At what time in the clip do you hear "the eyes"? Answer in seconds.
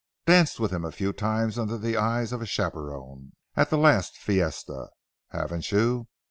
1.77-2.31